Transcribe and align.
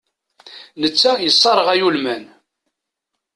Netta 0.81 1.11
yesraɣay 1.19 1.81
ulman. 1.87 2.23